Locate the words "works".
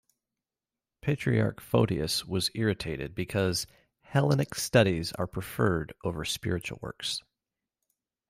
6.81-7.21